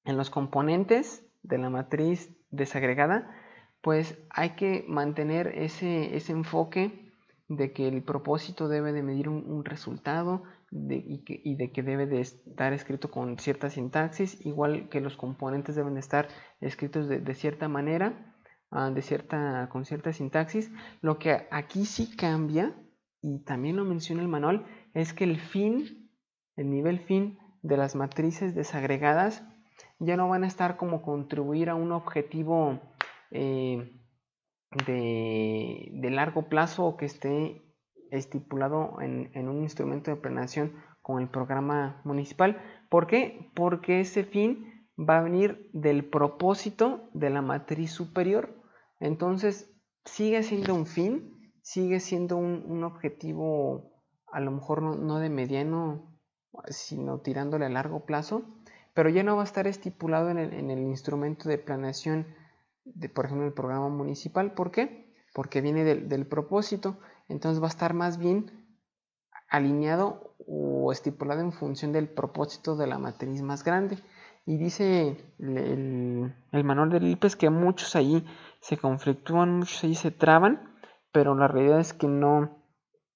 en 0.05 0.17
los 0.17 0.31
componentes 0.31 1.27
de 1.43 1.59
la 1.59 1.71
matriz 1.71 2.35
desagregada, 2.51 3.31
pues 3.83 4.19
hay 4.31 4.51
que 4.51 4.85
mantener 4.89 5.49
ese, 5.59 6.17
ese 6.17 6.33
enfoque 6.33 7.13
de 7.49 7.73
que 7.73 7.89
el 7.89 8.03
propósito 8.03 8.69
debe 8.69 8.93
de 8.93 9.03
medir 9.03 9.29
un, 9.29 9.65
resultado 9.65 10.45
y, 10.75 11.25
que, 11.25 11.43
de 11.45 11.73
que 11.73 11.83
debe 11.83 12.07
de 12.07 12.21
estar 12.21 12.73
escrito 12.73 13.11
con 13.11 13.39
cierta 13.39 13.71
sintaxis, 13.71 14.45
igual 14.45 14.89
que 14.89 15.01
los 15.01 15.17
componentes 15.17 15.77
deben 15.77 15.95
de 15.95 16.01
estar 16.01 16.29
escritos 16.61 17.09
de, 17.09 17.21
de 17.21 17.35
cierta 17.35 17.69
manera, 17.69 18.35
ah, 18.71 18.91
de 18.91 19.01
cierta, 19.03 19.69
con 19.71 19.85
cierta 19.85 20.13
sintaxis. 20.13 20.73
Lo 21.01 21.19
que 21.19 21.47
aquí 21.51 21.85
sí 21.85 22.17
cambia 22.17 22.75
y 23.23 23.39
también 23.45 23.77
lo 23.77 23.85
menciona 23.85 24.21
el 24.21 24.29
manual, 24.29 24.67
es 24.93 25.15
que 25.15 25.25
el 25.25 25.39
fin, 25.41 26.11
el 26.57 26.71
nivel 26.71 27.01
fin 27.01 27.39
de 27.63 27.79
las 27.79 27.95
matrices 27.95 28.55
desagregadas 28.55 29.43
ya 29.99 30.17
no 30.17 30.29
van 30.29 30.45
a 30.45 30.47
estar 30.47 30.77
como 30.77 31.01
contribuir 31.01 31.71
a 31.71 31.75
un 31.75 31.93
objetivo 31.93 32.81
eh, 33.31 33.99
de, 34.87 36.11
largo 36.11 36.49
plazo 36.49 36.85
o 36.85 36.97
que 36.97 37.07
esté 37.07 37.64
estipulado 38.11 39.01
en, 39.01 39.31
en, 39.35 39.49
un 39.49 39.63
instrumento 39.63 40.11
de 40.11 40.17
planeación 40.17 40.73
con 41.03 41.21
el 41.21 41.29
programa 41.29 42.01
municipal. 42.05 42.61
¿Por 42.89 43.07
qué? 43.07 43.51
Porque 43.55 44.01
ese 44.01 44.25
fin 44.25 44.89
va 44.99 45.19
a 45.19 45.23
venir 45.23 45.71
del 45.73 46.05
propósito 46.05 47.09
de 47.13 47.31
la 47.31 47.43
matriz 47.43 47.91
superior. 47.91 48.55
Entonces, 49.01 49.75
sigue 50.05 50.43
siendo 50.43 50.75
un 50.75 50.87
fin, 50.87 51.53
sigue 51.63 52.01
siendo 52.01 52.37
un, 52.37 52.85
objetivo 52.85 53.93
a 54.31 54.41
lo 54.41 54.51
mejor 54.51 54.83
no, 54.83 55.19
de 55.19 55.31
mediano, 55.31 56.19
sino 56.69 57.21
tirándole 57.21 57.67
a 57.67 57.71
largo 57.71 58.05
plazo, 58.05 58.45
pero 58.93 59.09
ya 59.09 59.23
no 59.23 59.37
va 59.37 59.43
a 59.43 59.47
estar 59.47 59.67
estipulado 59.67 60.31
en 60.31 60.39
el, 60.39 60.79
instrumento 60.81 61.49
de 61.49 61.59
planeación, 61.59 62.27
de, 62.85 63.09
por 63.09 63.25
ejemplo, 63.25 63.47
el 63.47 63.55
programa 63.55 63.89
municipal. 63.89 64.53
¿Por 64.53 64.71
qué? 64.71 65.13
Porque 65.33 65.61
viene 65.61 65.85
del, 65.85 66.27
propósito, 66.27 66.99
entonces 67.29 67.63
va 67.63 67.67
a 67.67 67.71
estar 67.71 67.95
más 67.95 68.19
bien 68.19 68.51
alineado 69.49 70.35
o 70.47 70.93
estipulado 70.93 71.41
en 71.41 71.53
función 71.53 71.93
del 71.93 72.09
propósito 72.09 72.77
de 72.77 72.87
la 72.87 72.99
matriz 72.99 73.43
más 73.43 73.65
grande. 73.65 73.99
Y 74.47 74.59
dice 74.59 75.17
el, 75.39 76.35
el 76.53 76.65
manual 76.65 76.91
del 76.91 77.07
IPES 77.07 77.37
que 77.37 77.51
muchos 77.51 77.97
allí 77.97 78.27
se 78.61 78.77
conflictúan, 78.77 79.59
muchos 79.59 79.83
allí 79.85 79.95
se 79.95 80.11
traban, 80.11 80.75
pero 81.13 81.35
la 81.35 81.49
realidad 81.49 81.81
es 81.81 81.95
que 81.95 82.09
no, 82.09 82.65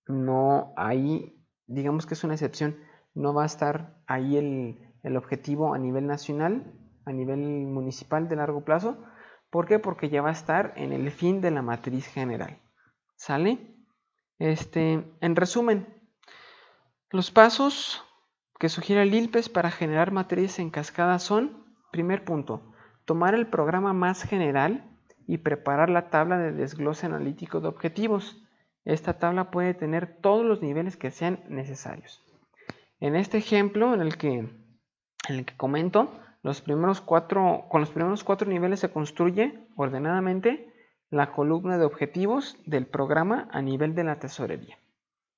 no 0.06 0.72
ahí, 0.76 1.44
digamos 1.66 2.06
que 2.06 2.14
es 2.14 2.24
una 2.24 2.34
excepción, 2.34 2.76
no 3.14 3.34
va 3.34 3.42
a 3.42 3.46
estar 3.46 4.02
ahí 4.06 4.36
el, 4.36 5.16
objetivo 5.16 5.74
a 5.74 5.78
nivel 5.78 6.06
nacional, 6.06 6.72
a 7.04 7.12
nivel 7.12 7.40
municipal 7.40 8.28
de 8.28 8.36
largo 8.36 8.64
plazo. 8.64 9.02
¿Por 9.50 9.66
qué? 9.66 9.78
Porque 9.78 10.10
ya 10.10 10.22
va 10.22 10.28
a 10.28 10.32
estar 10.32 10.74
en 10.76 10.92
el 10.92 11.10
fin 11.10 11.40
de 11.40 11.50
la 11.50 11.62
matriz 11.62 12.06
general. 12.06 12.60
¿Sale? 13.16 13.77
Este, 14.38 15.04
en 15.20 15.36
resumen, 15.36 15.86
los 17.10 17.30
pasos 17.30 18.04
que 18.58 18.68
sugiere 18.68 19.02
el 19.02 19.14
ILPES 19.14 19.48
para 19.48 19.70
generar 19.70 20.12
matrices 20.12 20.58
en 20.58 20.70
cascada 20.70 21.18
son, 21.18 21.64
primer 21.90 22.24
punto, 22.24 22.74
tomar 23.04 23.34
el 23.34 23.46
programa 23.46 23.92
más 23.92 24.22
general 24.22 24.84
y 25.26 25.38
preparar 25.38 25.90
la 25.90 26.10
tabla 26.10 26.38
de 26.38 26.52
desglose 26.52 27.06
analítico 27.06 27.60
de 27.60 27.68
objetivos. 27.68 28.42
Esta 28.84 29.18
tabla 29.18 29.50
puede 29.50 29.74
tener 29.74 30.18
todos 30.20 30.44
los 30.44 30.62
niveles 30.62 30.96
que 30.96 31.10
sean 31.10 31.44
necesarios. 31.48 32.22
En 33.00 33.16
este 33.16 33.38
ejemplo 33.38 33.94
en 33.94 34.00
el 34.00 34.16
que, 34.16 34.38
en 34.38 34.50
el 35.28 35.44
que 35.44 35.56
comento, 35.56 36.12
los 36.42 36.60
primeros 36.60 37.00
cuatro, 37.00 37.66
con 37.68 37.80
los 37.80 37.90
primeros 37.90 38.24
cuatro 38.24 38.48
niveles 38.48 38.80
se 38.80 38.90
construye 38.90 39.66
ordenadamente 39.76 40.72
la 41.10 41.32
columna 41.32 41.78
de 41.78 41.84
objetivos 41.84 42.58
del 42.66 42.86
programa 42.86 43.48
a 43.50 43.62
nivel 43.62 43.94
de 43.94 44.04
la 44.04 44.18
tesorería. 44.18 44.78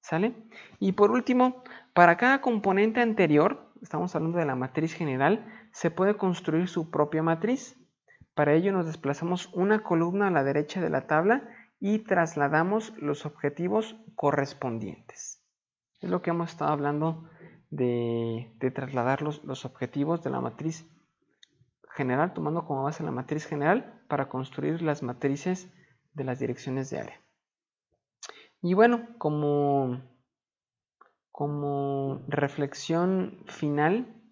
¿Sale? 0.01 0.35
Y 0.79 0.93
por 0.93 1.11
último, 1.11 1.63
para 1.95 2.17
cada 2.17 2.41
componente 2.41 3.01
anterior, 3.01 3.71
estamos 3.83 4.15
hablando 4.17 4.39
de 4.39 4.47
la 4.47 4.57
matriz 4.57 4.95
general, 4.95 5.47
se 5.73 5.91
puede 5.91 6.17
construir 6.17 6.69
su 6.69 6.91
propia 6.91 7.23
matriz. 7.23 7.77
Para 8.35 8.55
ello 8.55 8.73
nos 8.73 8.87
desplazamos 8.87 9.51
una 9.53 9.83
columna 9.83 10.29
a 10.29 10.31
la 10.31 10.43
derecha 10.43 10.81
de 10.81 10.91
la 10.91 11.07
tabla 11.07 11.49
y 11.79 12.01
trasladamos 12.01 12.95
los 12.99 13.27
objetivos 13.27 13.97
correspondientes. 14.17 15.45
Es 16.01 16.11
lo 16.11 16.23
que 16.23 16.31
hemos 16.31 16.51
estado 16.51 16.73
hablando 16.73 17.29
de, 17.71 18.51
trasladar 18.75 19.23
los, 19.23 19.45
los, 19.45 19.65
objetivos 19.65 20.23
de 20.23 20.31
la 20.31 20.41
matriz 20.41 20.87
general, 21.95 22.33
tomando 22.33 22.65
como 22.65 22.83
base 22.83 23.05
la 23.05 23.13
matriz 23.13 23.47
general 23.47 24.00
para 24.11 24.29
construir 24.29 24.83
las 24.83 25.03
matrices 25.03 25.73
de 26.13 26.25
las 26.25 26.39
direcciones 26.39 26.91
de 26.91 26.99
área. 26.99 27.21
Y 28.61 28.75
bueno, 28.75 29.09
como, 29.17 30.03
como 31.33 32.23
reflexión 32.29 33.43
final, 33.47 34.23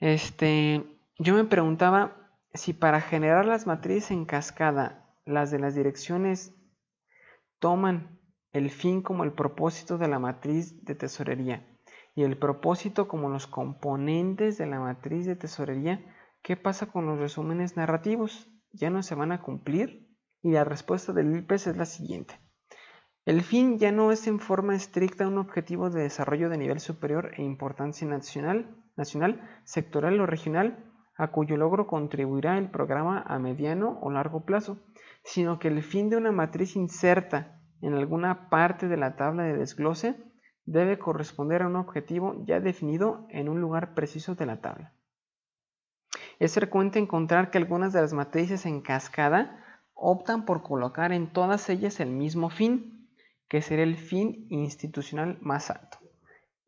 este, 0.00 0.84
yo 1.18 1.34
me 1.34 1.44
preguntaba 1.44 2.30
si 2.52 2.74
para 2.74 3.00
generar 3.00 3.46
las 3.46 3.66
matrices 3.66 4.10
en 4.10 4.26
cascada, 4.26 5.16
las 5.24 5.50
de 5.50 5.58
las 5.58 5.74
direcciones 5.74 6.54
toman 7.58 8.20
el 8.52 8.70
fin 8.70 9.00
como 9.00 9.24
el 9.24 9.32
propósito 9.32 9.96
de 9.96 10.08
la 10.08 10.18
matriz 10.18 10.84
de 10.84 10.94
tesorería 10.94 11.66
y 12.14 12.22
el 12.22 12.38
propósito 12.38 13.08
como 13.08 13.28
los 13.28 13.46
componentes 13.46 14.56
de 14.58 14.66
la 14.66 14.80
matriz 14.80 15.26
de 15.26 15.36
tesorería, 15.36 16.02
¿qué 16.42 16.56
pasa 16.56 16.86
con 16.86 17.06
los 17.06 17.18
resúmenes 17.18 17.76
narrativos? 17.76 18.48
¿Ya 18.76 18.90
no 18.90 19.02
se 19.02 19.14
van 19.14 19.32
a 19.32 19.40
cumplir? 19.40 20.06
Y 20.42 20.52
la 20.52 20.64
respuesta 20.64 21.14
del 21.14 21.34
IPES 21.34 21.68
es 21.68 21.76
la 21.78 21.86
siguiente. 21.86 22.38
El 23.24 23.40
fin 23.42 23.78
ya 23.78 23.90
no 23.90 24.12
es 24.12 24.26
en 24.26 24.38
forma 24.38 24.76
estricta 24.76 25.26
un 25.26 25.38
objetivo 25.38 25.88
de 25.88 26.02
desarrollo 26.02 26.50
de 26.50 26.58
nivel 26.58 26.78
superior 26.78 27.32
e 27.38 27.42
importancia 27.42 28.06
nacional, 28.06 28.76
nacional, 28.94 29.40
sectoral 29.64 30.20
o 30.20 30.26
regional, 30.26 30.84
a 31.16 31.28
cuyo 31.28 31.56
logro 31.56 31.86
contribuirá 31.86 32.58
el 32.58 32.70
programa 32.70 33.22
a 33.26 33.38
mediano 33.38 33.98
o 34.02 34.10
largo 34.10 34.44
plazo, 34.44 34.78
sino 35.24 35.58
que 35.58 35.68
el 35.68 35.82
fin 35.82 36.10
de 36.10 36.18
una 36.18 36.30
matriz 36.30 36.76
inserta 36.76 37.58
en 37.80 37.94
alguna 37.94 38.50
parte 38.50 38.88
de 38.88 38.98
la 38.98 39.16
tabla 39.16 39.44
de 39.44 39.56
desglose 39.56 40.22
debe 40.66 40.98
corresponder 40.98 41.62
a 41.62 41.68
un 41.68 41.76
objetivo 41.76 42.44
ya 42.44 42.60
definido 42.60 43.26
en 43.30 43.48
un 43.48 43.58
lugar 43.58 43.94
preciso 43.94 44.34
de 44.34 44.44
la 44.44 44.60
tabla. 44.60 44.92
Es 46.38 46.54
frecuente 46.54 46.98
encontrar 46.98 47.50
que 47.50 47.58
algunas 47.58 47.92
de 47.92 48.02
las 48.02 48.12
matrices 48.12 48.66
en 48.66 48.82
cascada 48.82 49.64
optan 49.94 50.44
por 50.44 50.62
colocar 50.62 51.12
en 51.12 51.32
todas 51.32 51.70
ellas 51.70 52.00
el 52.00 52.10
mismo 52.10 52.50
fin, 52.50 53.08
que 53.48 53.62
será 53.62 53.82
el 53.82 53.96
fin 53.96 54.46
institucional 54.50 55.38
más 55.40 55.70
alto. 55.70 55.98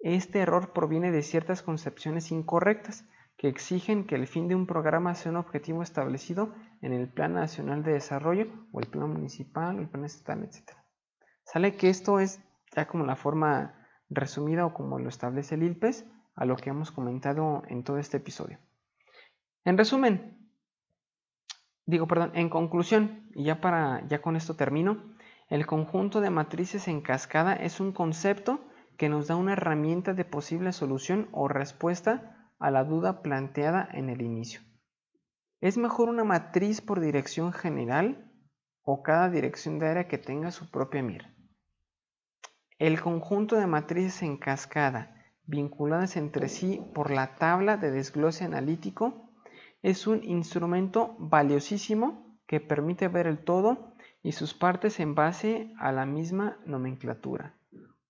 Este 0.00 0.38
error 0.38 0.72
proviene 0.72 1.10
de 1.10 1.22
ciertas 1.22 1.62
concepciones 1.62 2.30
incorrectas 2.30 3.04
que 3.37 3.48
exigen 3.48 4.06
que 4.06 4.14
el 4.14 4.26
fin 4.26 4.48
de 4.48 4.54
un 4.54 4.66
programa 4.66 5.14
sea 5.14 5.32
un 5.32 5.37
objetivo 5.37 5.82
establecido 5.82 6.54
en 6.80 6.92
el 6.92 7.08
Plan 7.08 7.34
Nacional 7.34 7.82
de 7.82 7.92
Desarrollo 7.92 8.46
o 8.72 8.80
el 8.80 8.87
Plan 8.87 9.10
Municipal 9.10 9.78
el 9.78 9.88
Plan 9.88 10.04
Estatal, 10.04 10.44
etc. 10.44 10.72
Sale 11.44 11.76
que 11.76 11.90
esto 11.90 12.20
es 12.20 12.40
ya 12.75 12.87
como 12.87 13.04
la 13.04 13.16
forma 13.16 13.75
resumida 14.08 14.64
o 14.64 14.72
como 14.72 14.98
lo 14.98 15.08
establece 15.08 15.56
el 15.56 15.62
ILPES 15.62 16.06
a 16.34 16.44
lo 16.44 16.56
que 16.56 16.70
hemos 16.70 16.90
comentado 16.90 17.62
en 17.68 17.84
todo 17.84 17.98
este 17.98 18.16
episodio. 18.16 18.58
En 19.68 19.76
resumen, 19.76 20.48
digo, 21.84 22.08
perdón, 22.08 22.30
en 22.34 22.48
conclusión, 22.48 23.28
y 23.34 23.44
ya 23.44 23.60
para 23.60 24.02
ya 24.08 24.22
con 24.22 24.34
esto 24.34 24.56
termino, 24.56 25.14
el 25.50 25.66
conjunto 25.66 26.22
de 26.22 26.30
matrices 26.30 26.88
en 26.88 27.02
cascada 27.02 27.52
es 27.52 27.78
un 27.78 27.92
concepto 27.92 28.64
que 28.96 29.11
nos 29.11 29.26
da 29.26 29.37
una 29.37 29.52
herramienta 29.52 30.14
de 30.14 30.24
posible 30.24 30.72
solución 30.72 31.28
o 31.33 31.48
respuesta 31.48 32.50
a 32.59 32.70
la 32.70 32.85
duda 32.85 33.20
planteada 33.20 33.87
en 33.92 34.09
el 34.09 34.22
inicio. 34.22 34.62
¿Es 35.61 35.76
mejor 35.76 36.09
una 36.09 36.24
matriz 36.24 36.81
por 36.81 37.00
dirección 37.00 37.52
general 37.52 38.33
o 38.81 39.02
cada 39.02 39.28
dirección 39.28 39.78
de 39.78 39.88
área 39.88 40.09
que 40.09 40.16
tenga 40.16 40.50
su 40.50 40.70
propia 40.70 41.02
mira? 41.02 41.35
El 42.78 43.02
conjunto 43.02 43.57
de 43.57 43.66
matrices 43.66 44.22
en 44.22 44.38
cascada 44.38 45.14
vinculadas 45.44 46.16
entre 46.16 46.48
sí 46.48 46.81
por 46.94 47.11
la 47.11 47.37
tabla 47.37 47.76
de 47.76 47.90
desglose 47.90 48.44
analítico 48.44 49.28
es 49.83 50.07
un 50.07 50.25
instrumento 50.25 51.14
valiosísimo 51.19 52.37
que 52.47 52.61
permite 52.61 53.09
ver 53.09 53.27
el 53.27 53.38
todo 53.38 53.95
y 54.23 54.33
sus 54.33 54.55
partes 54.55 55.01
en 55.01 55.14
base 55.14 55.73
a 55.79 55.93
la 55.93 56.07
misma 56.07 56.59
nomenclatura. 56.67 57.55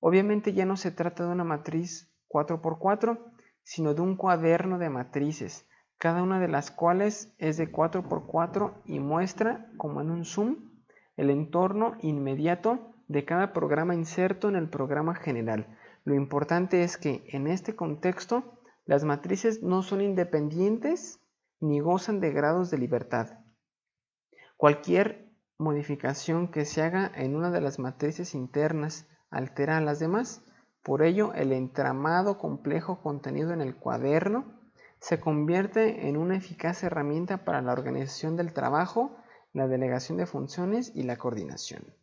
Obviamente 0.00 0.52
ya 0.52 0.64
no 0.64 0.76
se 0.76 0.90
trata 0.90 1.26
de 1.26 1.32
una 1.32 1.44
matriz 1.44 2.14
4x4, 2.28 3.18
sino 3.62 3.94
de 3.94 4.00
un 4.00 4.16
cuaderno 4.16 4.78
de 4.78 4.90
matrices, 4.90 5.68
cada 5.98 6.22
una 6.22 6.40
de 6.40 6.48
las 6.48 6.70
cuales 6.70 7.34
es 7.38 7.56
de 7.56 7.70
4x4 7.70 8.74
y 8.84 9.00
muestra, 9.00 9.70
como 9.76 10.00
en 10.00 10.10
un 10.10 10.24
zoom, 10.24 10.56
el 11.16 11.30
entorno 11.30 11.96
inmediato 12.00 12.94
de 13.08 13.24
cada 13.24 13.52
programa 13.52 13.94
inserto 13.94 14.48
en 14.48 14.56
el 14.56 14.68
programa 14.68 15.14
general. 15.14 15.66
Lo 16.04 16.14
importante 16.14 16.84
es 16.84 16.96
que 16.96 17.24
en 17.32 17.46
este 17.48 17.74
contexto 17.74 18.60
las 18.86 19.04
matrices 19.04 19.62
no 19.62 19.82
son 19.82 20.00
independientes 20.00 21.20
ni 21.60 21.80
gozan 21.80 22.20
de 22.20 22.32
grados 22.32 22.70
de 22.70 22.78
libertad. 22.78 23.40
Cualquier 24.56 25.28
modificación 25.58 26.50
que 26.50 26.64
se 26.64 26.82
haga 26.82 27.10
en 27.14 27.36
una 27.36 27.50
de 27.50 27.60
las 27.60 27.78
matrices 27.78 28.34
internas 28.34 29.08
altera 29.30 29.80
las 29.80 29.98
demás. 29.98 30.42
Por 30.82 31.02
ello, 31.02 31.32
el 31.34 31.52
entramado 31.52 32.38
complejo 32.38 33.02
contenido 33.02 33.52
en 33.52 33.60
el 33.60 33.76
cuaderno 33.76 34.58
se 35.00 35.20
convierte 35.20 36.08
en 36.08 36.16
una 36.16 36.36
eficaz 36.36 36.82
herramienta 36.82 37.44
para 37.44 37.62
la 37.62 37.72
organización 37.72 38.36
del 38.36 38.52
trabajo, 38.52 39.16
la 39.52 39.68
delegación 39.68 40.18
de 40.18 40.26
funciones 40.26 40.92
y 40.94 41.02
la 41.02 41.16
coordinación. 41.16 41.94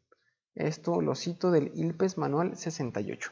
Esto 0.54 1.02
lo 1.02 1.16
cito 1.16 1.52
del 1.52 1.72
ILPES 1.76 2.18
Manual 2.18 2.56
68. 2.56 3.32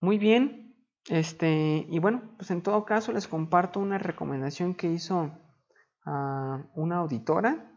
Muy 0.00 0.18
bien, 0.18 0.63
este, 1.08 1.86
y 1.88 1.98
bueno, 1.98 2.34
pues 2.36 2.50
en 2.50 2.62
todo 2.62 2.84
caso 2.84 3.12
les 3.12 3.28
comparto 3.28 3.80
una 3.80 3.98
recomendación 3.98 4.74
que 4.74 4.88
hizo 4.88 5.32
ah, 6.06 6.62
una 6.74 6.96
auditora 6.96 7.70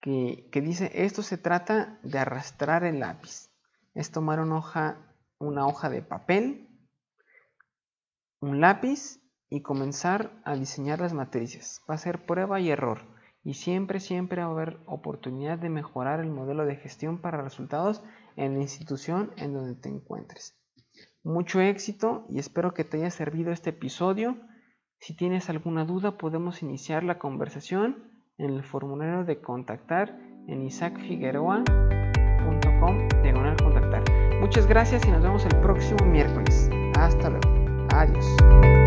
que, 0.00 0.50
dice, 0.52 0.90
esto 0.92 1.22
se 1.22 1.38
trata 1.38 1.98
de 2.02 2.18
arrastrar 2.18 2.84
el 2.84 3.00
lápiz. 3.00 3.48
Es 3.94 4.10
tomar 4.10 4.38
una 4.38 4.58
hoja, 4.58 4.98
una 5.38 5.66
hoja 5.66 5.88
de 5.88 6.02
papel, 6.02 6.68
un 8.40 8.60
lápiz 8.60 9.22
y 9.48 9.62
comenzar 9.62 10.30
a 10.44 10.56
diseñar 10.56 11.00
las 11.00 11.14
matrices. 11.14 11.80
Va 11.88 11.94
a 11.94 11.98
ser 11.98 12.26
prueba 12.26 12.60
y 12.60 12.70
error 12.70 12.98
y 13.42 13.54
siempre, 13.54 13.98
siempre 13.98 14.42
va 14.42 14.48
a 14.48 14.50
haber 14.50 14.78
oportunidad 14.84 15.58
de 15.58 15.70
mejorar 15.70 16.20
el 16.20 16.30
modelo 16.30 16.66
de 16.66 16.76
gestión 16.76 17.22
para 17.22 17.40
resultados 17.40 18.02
en 18.36 18.54
la 18.54 18.60
institución 18.60 19.32
en 19.36 19.54
donde 19.54 19.74
te 19.74 19.88
encuentres. 19.88 20.54
Mucho 21.24 21.60
éxito 21.60 22.26
y 22.28 22.38
espero 22.38 22.74
que 22.74 22.84
te 22.84 22.98
haya 22.98 23.10
servido 23.10 23.50
este 23.50 23.70
episodio. 23.70 24.36
Si 24.98 25.16
tienes 25.16 25.48
alguna 25.48 25.86
duda 25.86 26.18
podemos 26.18 26.62
iniciar 26.62 27.02
la 27.02 27.18
conversación 27.18 28.12
en 28.36 28.50
el 28.50 28.62
formulario 28.62 29.24
de 29.24 29.40
contactar 29.40 30.18
en 30.48 30.60
isaacfigueroa.com 30.62 33.08
diagonal 33.22 33.56
contactar. 33.56 34.04
Muchas 34.38 34.66
gracias 34.66 35.06
y 35.06 35.10
nos 35.10 35.22
vemos 35.22 35.46
el 35.46 35.56
próximo 35.60 36.04
miércoles. 36.04 36.68
Hasta 36.94 37.30
luego. 37.30 37.86
Adiós. 37.90 38.83